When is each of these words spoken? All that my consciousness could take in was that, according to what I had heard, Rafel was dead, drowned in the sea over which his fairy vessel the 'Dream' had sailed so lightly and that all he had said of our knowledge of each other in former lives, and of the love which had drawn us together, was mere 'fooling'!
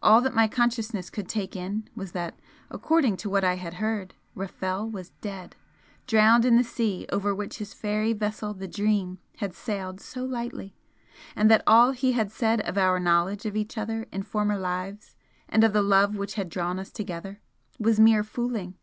All 0.00 0.20
that 0.20 0.32
my 0.32 0.46
consciousness 0.46 1.10
could 1.10 1.28
take 1.28 1.56
in 1.56 1.88
was 1.96 2.12
that, 2.12 2.38
according 2.70 3.16
to 3.16 3.28
what 3.28 3.42
I 3.42 3.54
had 3.56 3.74
heard, 3.82 4.14
Rafel 4.36 4.88
was 4.88 5.10
dead, 5.20 5.56
drowned 6.06 6.44
in 6.44 6.54
the 6.54 6.62
sea 6.62 7.04
over 7.10 7.34
which 7.34 7.58
his 7.58 7.74
fairy 7.74 8.12
vessel 8.12 8.54
the 8.54 8.68
'Dream' 8.68 9.18
had 9.38 9.54
sailed 9.54 10.00
so 10.00 10.24
lightly 10.24 10.76
and 11.34 11.50
that 11.50 11.64
all 11.66 11.90
he 11.90 12.12
had 12.12 12.30
said 12.30 12.60
of 12.60 12.78
our 12.78 13.00
knowledge 13.00 13.44
of 13.44 13.56
each 13.56 13.76
other 13.76 14.06
in 14.12 14.22
former 14.22 14.56
lives, 14.56 15.16
and 15.48 15.64
of 15.64 15.72
the 15.72 15.82
love 15.82 16.14
which 16.14 16.34
had 16.34 16.48
drawn 16.48 16.78
us 16.78 16.92
together, 16.92 17.40
was 17.76 17.98
mere 17.98 18.22
'fooling'! 18.22 18.74